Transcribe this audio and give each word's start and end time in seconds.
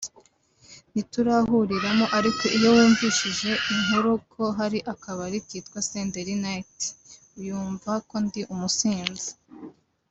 ntiturahuriramo 0.91 2.05
ariko 2.17 2.41
iyo 2.57 2.69
yumvise 2.77 3.49
inkuru 3.73 4.11
ko 4.31 4.43
hari 4.57 4.79
akabari 4.93 5.37
kitwa 5.47 5.79
Senderi 5.89 6.35
Night 6.45 6.77
yumva 7.45 7.91
ko 8.09 8.15
ndi 8.25 8.41
umusinzi 8.53 9.29